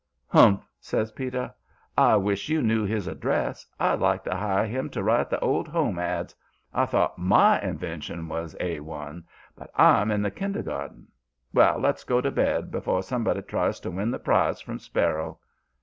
"Humph!" 0.29 0.65
says 0.79 1.11
Peter. 1.11 1.53
"I 1.95 2.15
wish 2.15 2.49
you 2.49 2.63
knew 2.63 2.85
his 2.85 3.05
address. 3.07 3.67
I'd 3.79 3.99
like 3.99 4.23
to 4.23 4.33
hire 4.35 4.65
him 4.65 4.89
to 4.89 5.03
write 5.03 5.29
the 5.29 5.39
Old 5.41 5.67
Home 5.67 5.99
ads. 5.99 6.35
I 6.73 6.87
thought 6.87 7.19
MY 7.19 7.61
invention 7.61 8.27
was 8.27 8.55
A 8.59 8.79
1, 8.79 9.23
but 9.55 9.69
I'm 9.75 10.09
in 10.09 10.23
the 10.23 10.31
kindergarten. 10.31 11.07
Well, 11.53 11.77
let's 11.77 12.03
go 12.03 12.19
to 12.19 12.31
bed 12.31 12.71
before 12.71 13.03
somebody 13.03 13.43
tries 13.43 13.79
to 13.81 13.91
win 13.91 14.09
the 14.09 14.17
prize 14.17 14.59
from 14.59 14.79
Sparrow." 14.79 15.37